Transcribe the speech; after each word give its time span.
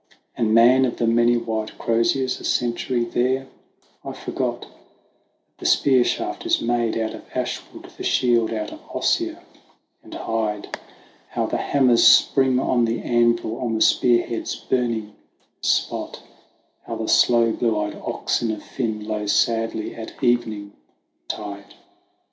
And, 0.35 0.51
man 0.51 0.83
of 0.85 0.97
the 0.97 1.05
many 1.05 1.37
white 1.37 1.77
croziers, 1.77 2.39
a 2.39 2.43
century 2.43 3.03
there 3.03 3.45
I 4.03 4.13
forgot; 4.13 4.61
That 4.63 4.69
the 5.59 5.65
spear 5.67 6.03
shaft 6.03 6.43
is 6.43 6.59
made 6.59 6.97
out 6.97 7.13
of 7.13 7.21
ash 7.35 7.61
wood, 7.71 7.87
the 7.95 8.03
shield 8.03 8.51
out 8.51 8.71
of 8.71 8.79
ozier 8.95 9.43
and 10.01 10.11
hide; 10.15 10.75
How 11.29 11.45
the 11.45 11.57
hammers 11.59 12.01
spring 12.03 12.59
on 12.59 12.85
the 12.85 13.03
anvil, 13.03 13.57
on 13.59 13.75
the 13.75 13.81
spear 13.81 14.25
head's 14.25 14.55
burning 14.55 15.13
spot; 15.61 16.23
How 16.87 16.95
the 16.95 17.07
slow, 17.07 17.51
blue 17.51 17.77
eyed 17.77 18.01
oxen 18.03 18.49
of 18.49 18.63
Finn 18.63 19.07
low 19.07 19.27
sadly 19.27 19.93
at 19.93 20.13
evening 20.23 20.73
tide. 21.27 21.75